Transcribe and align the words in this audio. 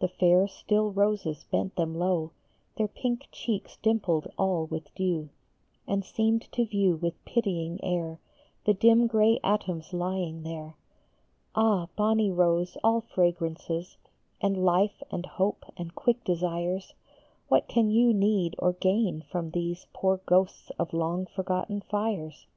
The 0.00 0.08
fair, 0.08 0.48
still 0.48 0.90
roses 0.90 1.44
bent 1.48 1.76
them 1.76 1.94
low, 1.96 2.32
Their 2.76 2.88
pink 2.88 3.28
cheeks 3.30 3.76
dimpled 3.76 4.26
all 4.36 4.66
with 4.66 4.92
dew, 4.96 5.28
And 5.86 6.04
seemed 6.04 6.50
to 6.50 6.66
view 6.66 6.96
with 6.96 7.24
pitying 7.24 7.78
air 7.80 8.18
The 8.66 8.74
dim 8.74 9.06
gray 9.06 9.38
atoms 9.44 9.92
lying 9.92 10.42
there. 10.42 10.74
Ah, 11.54 11.86
bonny 11.94 12.32
rose, 12.32 12.76
all 12.82 13.02
fragrances, 13.02 13.96
And 14.40 14.64
life 14.64 15.04
and 15.12 15.24
hope 15.24 15.64
and 15.76 15.94
quick 15.94 16.24
desires, 16.24 16.94
What 17.46 17.68
can 17.68 17.90
you 17.90 18.12
need 18.12 18.56
or 18.58 18.72
gain 18.72 19.20
from 19.22 19.52
these 19.52 19.86
Poor 19.92 20.16
ghosts 20.26 20.70
of 20.80 20.92
long 20.92 21.26
forgotten 21.26 21.80
fires? 21.80 22.48